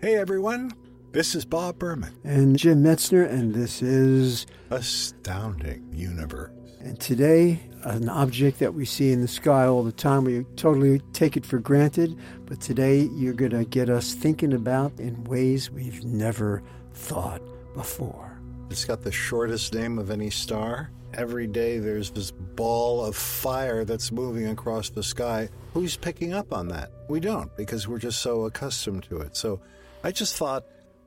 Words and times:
Hey 0.00 0.14
everyone, 0.14 0.72
this 1.12 1.34
is 1.34 1.44
Bob 1.44 1.78
Berman. 1.78 2.14
and 2.22 2.56
Jim 2.56 2.82
Metzner, 2.84 3.28
and 3.28 3.52
this 3.54 3.82
is, 3.82 4.46
Astounding 4.70 5.88
Universe. 5.92 6.52
and 6.80 6.98
today, 7.00 7.60
an 7.82 8.08
object 8.08 8.60
that 8.60 8.74
we 8.74 8.84
see 8.84 9.10
in 9.10 9.20
the 9.20 9.28
sky 9.28 9.64
all 9.66 9.82
the 9.82 9.90
time. 9.92 10.24
We 10.24 10.44
totally 10.56 11.00
take 11.12 11.36
it 11.36 11.44
for 11.44 11.58
granted, 11.58 12.16
but 12.46 12.60
today 12.60 13.08
you're 13.14 13.34
going 13.34 13.50
to 13.52 13.64
get 13.64 13.90
us 13.90 14.14
thinking 14.14 14.52
about 14.52 14.98
in 15.00 15.24
ways 15.24 15.70
we've 15.70 16.04
never 16.04 16.62
thought 16.92 17.42
before. 17.74 18.40
It's 18.70 18.84
got 18.84 19.02
the 19.02 19.12
shortest 19.12 19.74
name 19.74 19.98
of 19.98 20.10
any 20.10 20.30
star. 20.30 20.90
Every 21.14 21.46
day 21.46 21.78
there's 21.78 22.10
this 22.10 22.30
ball 22.30 23.04
of 23.04 23.16
fire 23.16 23.84
that's 23.84 24.12
moving 24.12 24.46
across 24.46 24.90
the 24.90 25.02
sky. 25.02 25.48
Who's 25.74 25.96
picking 25.96 26.32
up 26.34 26.52
on 26.52 26.68
that? 26.68 26.92
We 27.08 27.18
don't 27.18 27.54
because 27.56 27.88
we're 27.88 27.98
just 27.98 28.20
so 28.20 28.44
accustomed 28.44 29.04
to 29.04 29.18
it. 29.18 29.34
So 29.36 29.60
I 30.04 30.12
just 30.12 30.36
thought, 30.36 30.64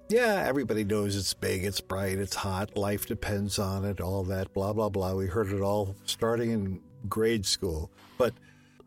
yeah, 0.09 0.43
everybody 0.45 0.83
knows 0.83 1.15
it's 1.15 1.33
big, 1.33 1.63
it's 1.63 1.79
bright, 1.79 2.17
it's 2.17 2.35
hot, 2.35 2.75
life 2.77 3.05
depends 3.05 3.57
on 3.57 3.85
it, 3.85 4.01
all 4.01 4.23
that, 4.25 4.53
blah, 4.53 4.73
blah, 4.73 4.89
blah. 4.89 5.13
We 5.13 5.27
heard 5.27 5.53
it 5.53 5.61
all 5.61 5.95
starting 6.05 6.51
in 6.51 6.81
grade 7.07 7.45
school. 7.45 7.89
But 8.17 8.33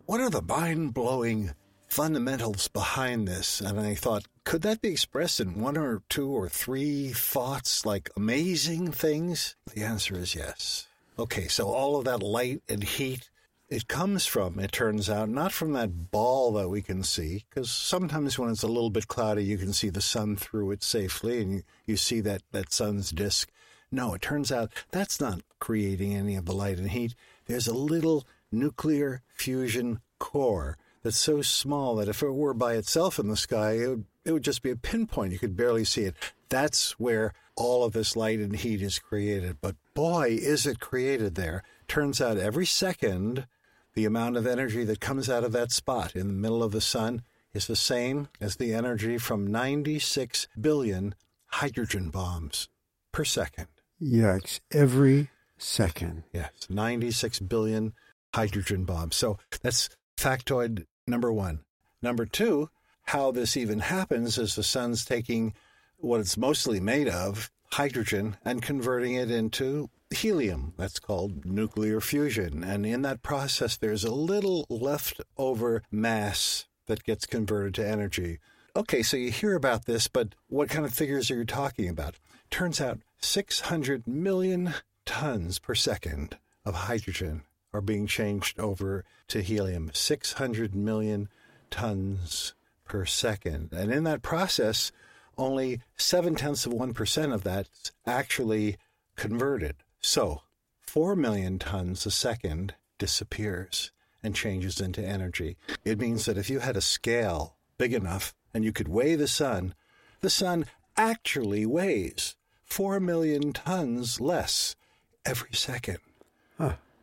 what 0.04 0.20
are 0.20 0.28
the 0.28 0.42
mind 0.42 0.92
blowing 0.92 1.54
fundamentals 1.88 2.68
behind 2.68 3.26
this? 3.26 3.62
And 3.62 3.80
I 3.80 3.94
thought, 3.94 4.26
could 4.44 4.60
that 4.62 4.82
be 4.82 4.88
expressed 4.90 5.40
in 5.40 5.60
one 5.60 5.78
or 5.78 6.02
two 6.10 6.28
or 6.28 6.50
three 6.50 7.08
thoughts, 7.08 7.86
like 7.86 8.10
amazing 8.16 8.92
things? 8.92 9.56
The 9.74 9.82
answer 9.82 10.18
is 10.18 10.34
yes. 10.34 10.86
Okay, 11.18 11.48
so 11.48 11.68
all 11.68 11.96
of 11.96 12.04
that 12.04 12.22
light 12.22 12.62
and 12.68 12.84
heat, 12.84 13.30
it 13.68 13.88
comes 13.88 14.26
from, 14.26 14.58
it 14.58 14.72
turns 14.72 15.08
out, 15.08 15.28
not 15.28 15.52
from 15.52 15.72
that 15.72 16.10
ball 16.10 16.52
that 16.52 16.68
we 16.68 16.82
can 16.82 17.02
see, 17.02 17.44
because 17.48 17.70
sometimes 17.70 18.38
when 18.38 18.50
it's 18.50 18.62
a 18.62 18.68
little 18.68 18.90
bit 18.90 19.08
cloudy, 19.08 19.44
you 19.44 19.56
can 19.56 19.72
see 19.72 19.88
the 19.88 20.02
sun 20.02 20.36
through 20.36 20.70
it 20.70 20.82
safely 20.82 21.40
and 21.40 21.52
you, 21.52 21.62
you 21.86 21.96
see 21.96 22.20
that, 22.20 22.42
that 22.52 22.72
sun's 22.72 23.10
disk. 23.10 23.50
No, 23.90 24.14
it 24.14 24.22
turns 24.22 24.52
out 24.52 24.72
that's 24.90 25.20
not 25.20 25.40
creating 25.60 26.14
any 26.14 26.36
of 26.36 26.46
the 26.46 26.52
light 26.52 26.78
and 26.78 26.90
heat. 26.90 27.14
There's 27.46 27.68
a 27.68 27.74
little 27.74 28.26
nuclear 28.52 29.22
fusion 29.34 30.00
core 30.18 30.76
that's 31.02 31.18
so 31.18 31.42
small 31.42 31.96
that 31.96 32.08
if 32.08 32.22
it 32.22 32.30
were 32.30 32.54
by 32.54 32.74
itself 32.74 33.18
in 33.18 33.28
the 33.28 33.36
sky, 33.36 33.72
it 33.72 33.88
would, 33.88 34.04
it 34.24 34.32
would 34.32 34.44
just 34.44 34.62
be 34.62 34.70
a 34.70 34.76
pinpoint. 34.76 35.32
You 35.32 35.38
could 35.38 35.56
barely 35.56 35.84
see 35.84 36.04
it. 36.04 36.16
That's 36.48 36.98
where 36.98 37.32
all 37.56 37.84
of 37.84 37.92
this 37.92 38.16
light 38.16 38.40
and 38.40 38.56
heat 38.56 38.82
is 38.82 38.98
created. 38.98 39.58
But 39.60 39.76
boy, 39.94 40.38
is 40.40 40.66
it 40.66 40.80
created 40.80 41.34
there. 41.34 41.62
Turns 41.88 42.20
out 42.20 42.36
every 42.36 42.66
second, 42.66 43.46
the 43.94 44.04
amount 44.04 44.36
of 44.36 44.46
energy 44.46 44.84
that 44.84 45.00
comes 45.00 45.30
out 45.30 45.44
of 45.44 45.52
that 45.52 45.72
spot 45.72 46.14
in 46.14 46.26
the 46.26 46.32
middle 46.32 46.62
of 46.62 46.72
the 46.72 46.80
sun 46.80 47.22
is 47.52 47.66
the 47.66 47.76
same 47.76 48.28
as 48.40 48.56
the 48.56 48.74
energy 48.74 49.16
from 49.18 49.46
96 49.46 50.48
billion 50.60 51.14
hydrogen 51.46 52.10
bombs 52.10 52.68
per 53.12 53.24
second. 53.24 53.68
Yikes, 54.02 54.60
every 54.72 55.30
second. 55.56 56.24
Yes, 56.32 56.50
96 56.68 57.40
billion 57.40 57.94
hydrogen 58.34 58.84
bombs. 58.84 59.14
So 59.14 59.38
that's 59.62 59.88
factoid 60.16 60.86
number 61.06 61.32
one. 61.32 61.60
Number 62.02 62.26
two, 62.26 62.70
how 63.04 63.30
this 63.30 63.56
even 63.56 63.78
happens 63.78 64.36
is 64.38 64.56
the 64.56 64.62
sun's 64.62 65.04
taking 65.04 65.54
what 65.96 66.20
it's 66.20 66.36
mostly 66.36 66.80
made 66.80 67.08
of, 67.08 67.50
hydrogen, 67.72 68.36
and 68.44 68.60
converting 68.60 69.14
it 69.14 69.30
into 69.30 69.88
helium. 70.14 70.72
That's 70.76 70.98
called 70.98 71.44
nuclear 71.44 72.00
fusion. 72.00 72.64
And 72.64 72.86
in 72.86 73.02
that 73.02 73.22
process, 73.22 73.76
there's 73.76 74.04
a 74.04 74.14
little 74.14 74.66
leftover 74.68 75.82
mass 75.90 76.66
that 76.86 77.04
gets 77.04 77.26
converted 77.26 77.74
to 77.74 77.86
energy. 77.86 78.38
Okay, 78.76 79.02
so 79.02 79.16
you 79.16 79.30
hear 79.30 79.54
about 79.54 79.84
this, 79.84 80.08
but 80.08 80.34
what 80.48 80.68
kind 80.68 80.84
of 80.84 80.92
figures 80.92 81.30
are 81.30 81.36
you 81.36 81.44
talking 81.44 81.88
about? 81.88 82.16
Turns 82.50 82.80
out 82.80 83.00
600 83.20 84.06
million 84.06 84.74
tons 85.06 85.58
per 85.58 85.74
second 85.74 86.38
of 86.64 86.74
hydrogen 86.74 87.42
are 87.72 87.80
being 87.80 88.06
changed 88.06 88.58
over 88.58 89.04
to 89.28 89.42
helium. 89.42 89.90
600 89.92 90.74
million 90.74 91.28
tons 91.70 92.54
per 92.84 93.04
second. 93.04 93.72
And 93.72 93.92
in 93.92 94.04
that 94.04 94.22
process, 94.22 94.92
only 95.36 95.80
seven 95.96 96.34
tenths 96.34 96.66
of 96.66 96.72
1% 96.72 97.34
of 97.34 97.42
that's 97.42 97.92
actually 98.06 98.76
converted. 99.16 99.76
So 100.04 100.42
4 100.82 101.16
million 101.16 101.58
tons 101.58 102.04
a 102.04 102.10
second 102.10 102.74
disappears 102.98 103.90
and 104.22 104.34
changes 104.34 104.78
into 104.78 105.02
energy. 105.02 105.56
It 105.82 105.98
means 105.98 106.26
that 106.26 106.36
if 106.36 106.50
you 106.50 106.58
had 106.58 106.76
a 106.76 106.82
scale 106.82 107.56
big 107.78 107.94
enough 107.94 108.34
and 108.52 108.64
you 108.64 108.70
could 108.70 108.86
weigh 108.86 109.16
the 109.16 109.26
sun, 109.26 109.74
the 110.20 110.28
sun 110.28 110.66
actually 110.94 111.64
weighs 111.64 112.36
4 112.66 113.00
million 113.00 113.54
tons 113.54 114.20
less 114.20 114.76
every 115.24 115.54
second. 115.54 115.98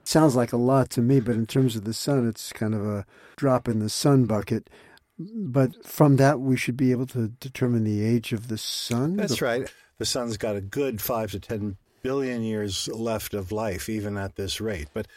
Sounds 0.03 0.35
like 0.35 0.53
a 0.53 0.57
lot 0.57 0.90
to 0.91 1.01
me, 1.01 1.19
but 1.19 1.35
in 1.35 1.45
terms 1.47 1.75
of 1.75 1.84
the 1.85 1.94
sun, 1.94 2.28
it's 2.28 2.51
kind 2.53 2.75
of 2.75 2.85
a 2.85 3.06
drop 3.35 3.67
in 3.67 3.79
the 3.79 3.90
sun 3.90 4.25
bucket. 4.25 4.69
But 5.17 5.85
from 5.85 6.17
that, 6.17 6.40
we 6.40 6.56
should 6.56 6.78
be 6.78 6.91
able 6.91 7.06
to 7.07 7.29
determine 7.29 7.84
the 7.84 8.03
age 8.03 8.31
of 8.34 8.47
the 8.47 8.57
sun. 8.57 9.16
That's 9.16 9.40
The- 9.40 9.45
right. 9.45 9.73
The 10.00 10.06
sun's 10.06 10.38
got 10.38 10.56
a 10.56 10.61
good 10.61 11.00
5 11.01 11.31
to 11.31 11.40
10 11.40 11.78
billion 12.01 12.41
years 12.41 12.88
left 12.88 13.34
of 13.34 13.51
life, 13.51 13.89
even 13.89 14.17
at 14.17 14.35
this 14.35 14.62
rate. 14.62 14.88
But 14.94 15.07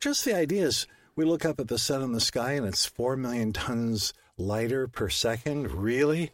just 0.00 0.24
the 0.24 0.34
idea 0.34 0.66
is 0.66 0.86
we 1.16 1.24
look 1.24 1.44
up 1.44 1.60
at 1.60 1.68
the 1.68 1.78
sun 1.78 2.02
in 2.02 2.12
the 2.12 2.20
sky 2.20 2.52
and 2.52 2.66
it's 2.66 2.86
4 2.86 3.16
million 3.16 3.52
tons 3.52 4.12
lighter 4.36 4.88
per 4.88 5.08
second. 5.08 5.70
Really? 5.72 6.32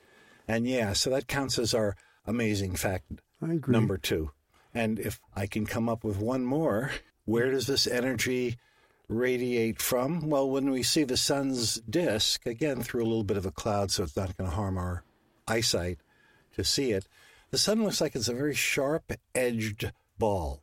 And 0.48 0.66
yeah, 0.66 0.92
so 0.94 1.10
that 1.10 1.28
counts 1.28 1.58
as 1.58 1.74
our 1.74 1.96
amazing 2.26 2.76
fact 2.76 3.04
number 3.40 3.98
two. 3.98 4.30
And 4.74 4.98
if 4.98 5.20
I 5.34 5.46
can 5.46 5.66
come 5.66 5.88
up 5.88 6.04
with 6.04 6.18
one 6.18 6.44
more, 6.44 6.92
where 7.24 7.50
does 7.50 7.66
this 7.66 7.86
energy 7.86 8.56
radiate 9.08 9.82
from? 9.82 10.28
Well, 10.28 10.48
when 10.48 10.70
we 10.70 10.82
see 10.82 11.04
the 11.04 11.16
sun's 11.16 11.76
disk, 11.88 12.46
again, 12.46 12.82
through 12.82 13.02
a 13.02 13.08
little 13.08 13.24
bit 13.24 13.36
of 13.36 13.46
a 13.46 13.50
cloud, 13.50 13.90
so 13.90 14.04
it's 14.04 14.16
not 14.16 14.36
going 14.36 14.48
to 14.48 14.56
harm 14.56 14.78
our 14.78 15.02
eyesight 15.48 15.98
to 16.56 16.64
see 16.64 16.92
it, 16.92 17.06
the 17.50 17.58
sun 17.58 17.82
looks 17.82 18.00
like 18.00 18.14
it's 18.14 18.28
a 18.28 18.34
very 18.34 18.54
sharp 18.54 19.12
edged 19.34 19.92
ball. 20.18 20.62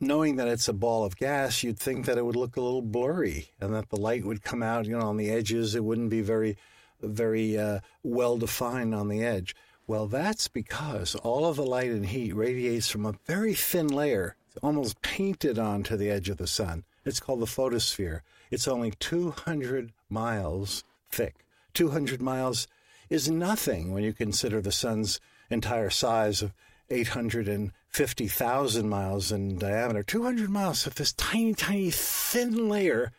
Knowing 0.00 0.36
that 0.36 0.48
it's 0.48 0.68
a 0.68 0.72
ball 0.72 1.04
of 1.04 1.16
gas, 1.16 1.62
you'd 1.62 1.78
think 1.78 2.06
that 2.06 2.18
it 2.18 2.24
would 2.24 2.36
look 2.36 2.56
a 2.56 2.60
little 2.60 2.82
blurry 2.82 3.50
and 3.60 3.74
that 3.74 3.90
the 3.90 3.96
light 3.96 4.24
would 4.24 4.42
come 4.42 4.62
out, 4.62 4.86
you 4.86 4.98
know, 4.98 5.06
on 5.06 5.18
the 5.18 5.30
edges. 5.30 5.74
It 5.74 5.84
wouldn't 5.84 6.10
be 6.10 6.22
very, 6.22 6.56
very 7.00 7.58
uh, 7.58 7.80
well 8.02 8.38
defined 8.38 8.94
on 8.94 9.08
the 9.08 9.22
edge. 9.22 9.54
Well, 9.86 10.08
that's 10.08 10.48
because 10.48 11.14
all 11.16 11.46
of 11.46 11.56
the 11.56 11.66
light 11.66 11.90
and 11.90 12.06
heat 12.06 12.34
radiates 12.34 12.90
from 12.90 13.06
a 13.06 13.14
very 13.26 13.54
thin 13.54 13.86
layer, 13.86 14.34
almost 14.62 15.00
painted 15.02 15.58
onto 15.58 15.96
the 15.96 16.10
edge 16.10 16.28
of 16.28 16.38
the 16.38 16.46
sun. 16.46 16.84
It's 17.04 17.20
called 17.20 17.40
the 17.40 17.46
photosphere. 17.46 18.24
It's 18.50 18.66
only 18.66 18.90
200 18.98 19.92
miles 20.08 20.82
thick. 21.08 21.44
200 21.74 22.20
miles 22.20 22.66
is 23.10 23.30
nothing 23.30 23.92
when 23.92 24.02
you 24.02 24.12
consider 24.12 24.60
the 24.60 24.72
sun's 24.72 25.20
entire 25.50 25.90
size 25.90 26.42
of 26.42 26.52
850,000 26.90 28.88
miles 28.88 29.32
in 29.32 29.58
diameter. 29.58 30.02
200 30.02 30.48
miles 30.50 30.86
of 30.86 30.94
this 30.94 31.12
tiny, 31.12 31.54
tiny, 31.54 31.90
thin 31.90 32.68
layer 32.68 33.12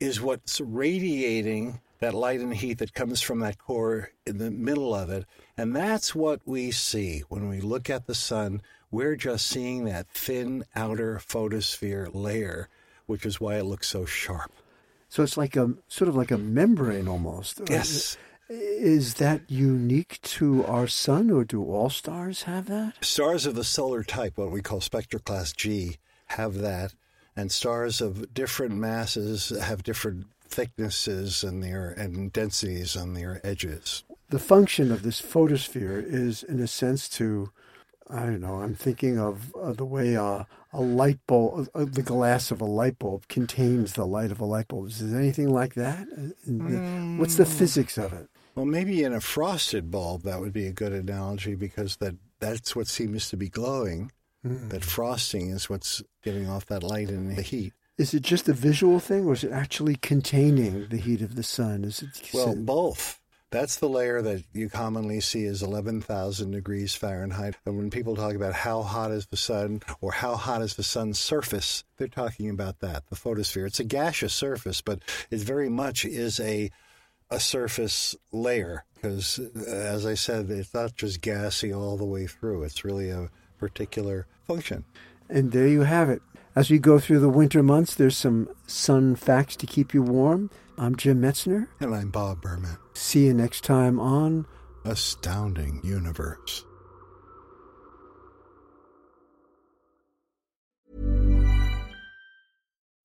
is 0.00 0.20
what's 0.20 0.60
radiating 0.60 1.80
that 2.00 2.14
light 2.14 2.40
and 2.40 2.54
heat 2.54 2.78
that 2.78 2.92
comes 2.92 3.20
from 3.22 3.40
that 3.40 3.58
core 3.58 4.10
in 4.26 4.38
the 4.38 4.50
middle 4.50 4.94
of 4.94 5.08
it. 5.10 5.24
And 5.56 5.74
that's 5.74 6.14
what 6.14 6.40
we 6.44 6.70
see 6.70 7.22
when 7.28 7.48
we 7.48 7.60
look 7.60 7.88
at 7.88 8.06
the 8.06 8.14
sun. 8.14 8.60
We're 8.90 9.16
just 9.16 9.46
seeing 9.46 9.84
that 9.84 10.08
thin 10.08 10.64
outer 10.76 11.18
photosphere 11.18 12.08
layer, 12.12 12.68
which 13.06 13.24
is 13.24 13.40
why 13.40 13.56
it 13.56 13.64
looks 13.64 13.88
so 13.88 14.04
sharp. 14.04 14.52
So 15.08 15.22
it's 15.22 15.36
like 15.36 15.56
a 15.56 15.74
sort 15.88 16.08
of 16.08 16.16
like 16.16 16.30
a 16.30 16.38
membrane 16.38 17.08
almost. 17.08 17.60
Yes. 17.70 18.18
Is 18.48 19.14
that 19.14 19.42
unique 19.48 20.20
to 20.22 20.64
our 20.66 20.86
sun, 20.86 21.30
or 21.30 21.44
do 21.44 21.64
all 21.64 21.90
stars 21.90 22.42
have 22.42 22.66
that? 22.66 23.02
Stars 23.02 23.46
of 23.46 23.54
the 23.54 23.64
solar 23.64 24.02
type, 24.02 24.36
what 24.36 24.50
we 24.50 24.60
call 24.60 24.80
spectral 24.80 25.22
class 25.22 25.52
G, 25.52 25.96
have 26.26 26.58
that. 26.58 26.94
And 27.36 27.50
stars 27.50 28.00
of 28.00 28.32
different 28.34 28.74
masses 28.74 29.48
have 29.48 29.82
different 29.82 30.26
thicknesses 30.46 31.42
and 31.42 31.62
their 31.62 31.90
and 31.90 32.32
densities 32.32 32.96
on 32.96 33.14
their 33.14 33.40
edges. 33.42 34.04
The 34.28 34.38
function 34.38 34.92
of 34.92 35.02
this 35.02 35.20
photosphere 35.20 35.98
is, 36.06 36.42
in 36.42 36.60
a 36.60 36.66
sense, 36.66 37.08
to 37.10 37.50
I 38.10 38.20
don't 38.20 38.40
know. 38.40 38.56
I'm 38.56 38.74
thinking 38.74 39.18
of 39.18 39.54
uh, 39.54 39.72
the 39.72 39.84
way 39.86 40.16
uh, 40.16 40.44
a 40.72 40.80
light 40.80 41.18
bulb, 41.26 41.68
uh, 41.74 41.86
the 41.86 42.02
glass 42.02 42.50
of 42.50 42.60
a 42.60 42.66
light 42.66 42.98
bulb, 42.98 43.26
contains 43.28 43.94
the 43.94 44.04
light 44.04 44.30
of 44.30 44.40
a 44.40 44.44
light 44.44 44.68
bulb. 44.68 44.88
Is 44.88 45.10
there 45.10 45.18
anything 45.18 45.50
like 45.50 45.74
that? 45.74 46.06
Mm. 46.46 47.18
What's 47.18 47.36
the 47.36 47.46
physics 47.46 47.96
of 47.96 48.12
it? 48.12 48.28
Well, 48.54 48.66
maybe 48.66 49.02
in 49.02 49.12
a 49.12 49.20
frosted 49.20 49.90
bulb 49.90 50.22
that 50.22 50.40
would 50.40 50.52
be 50.52 50.66
a 50.66 50.72
good 50.72 50.92
analogy 50.92 51.54
because 51.54 51.96
that 51.96 52.14
that's 52.40 52.76
what 52.76 52.86
seems 52.86 53.28
to 53.30 53.36
be 53.36 53.48
glowing. 53.48 54.12
Mm. 54.46 54.70
That 54.70 54.84
frosting 54.84 55.50
is 55.50 55.70
what's 55.70 56.02
giving 56.22 56.48
off 56.48 56.66
that 56.66 56.82
light 56.82 57.08
and 57.08 57.36
the 57.36 57.42
heat. 57.42 57.72
Is 57.96 58.12
it 58.12 58.22
just 58.22 58.48
a 58.48 58.52
visual 58.52 58.98
thing, 58.98 59.24
or 59.24 59.34
is 59.34 59.44
it 59.44 59.52
actually 59.52 59.96
containing 59.96 60.88
the 60.88 60.96
heat 60.96 61.22
of 61.22 61.36
the 61.36 61.44
sun? 61.44 61.84
Is 61.84 62.02
it 62.02 62.30
well 62.34 62.54
both? 62.56 63.20
That's 63.54 63.76
the 63.76 63.88
layer 63.88 64.20
that 64.20 64.42
you 64.52 64.68
commonly 64.68 65.20
see 65.20 65.44
is 65.44 65.62
11,000 65.62 66.50
degrees 66.50 66.96
Fahrenheit. 66.96 67.54
And 67.64 67.76
when 67.76 67.88
people 67.88 68.16
talk 68.16 68.34
about 68.34 68.52
how 68.52 68.82
hot 68.82 69.12
is 69.12 69.26
the 69.26 69.36
sun 69.36 69.80
or 70.00 70.10
how 70.10 70.34
hot 70.34 70.60
is 70.60 70.74
the 70.74 70.82
sun's 70.82 71.20
surface, 71.20 71.84
they're 71.96 72.08
talking 72.08 72.50
about 72.50 72.80
that, 72.80 73.06
the 73.10 73.16
photosphere. 73.16 73.64
It's 73.64 73.78
a 73.78 73.84
gaseous 73.84 74.34
surface, 74.34 74.80
but 74.80 75.02
it 75.30 75.38
very 75.38 75.68
much 75.68 76.04
is 76.04 76.40
a 76.40 76.72
a 77.34 77.40
surface 77.40 78.14
layer 78.30 78.84
because, 78.94 79.40
uh, 79.40 79.68
as 79.68 80.06
I 80.06 80.14
said, 80.14 80.50
it's 80.50 80.72
not 80.72 80.94
just 80.94 81.20
gassy 81.20 81.72
all 81.72 81.96
the 81.96 82.04
way 82.04 82.26
through. 82.26 82.62
It's 82.62 82.84
really 82.84 83.10
a 83.10 83.28
particular 83.58 84.26
function. 84.46 84.84
And 85.28 85.50
there 85.50 85.66
you 85.66 85.82
have 85.82 86.08
it. 86.08 86.22
As 86.54 86.70
we 86.70 86.78
go 86.78 87.00
through 87.00 87.18
the 87.18 87.28
winter 87.28 87.62
months, 87.62 87.96
there's 87.96 88.16
some 88.16 88.48
sun 88.68 89.16
facts 89.16 89.56
to 89.56 89.66
keep 89.66 89.92
you 89.92 90.02
warm. 90.02 90.48
I'm 90.78 90.94
Jim 90.94 91.20
Metzner. 91.20 91.66
And 91.80 91.92
I'm 91.92 92.10
Bob 92.10 92.40
Berman. 92.40 92.78
See 92.94 93.26
you 93.26 93.34
next 93.34 93.64
time 93.64 93.98
on 93.98 94.46
Astounding 94.84 95.80
Universe. 95.82 96.64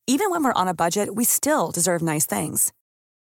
Even 0.06 0.30
when 0.32 0.44
we're 0.44 0.54
on 0.54 0.68
a 0.68 0.74
budget, 0.74 1.16
we 1.16 1.24
still 1.24 1.72
deserve 1.72 2.02
nice 2.02 2.26
things. 2.26 2.72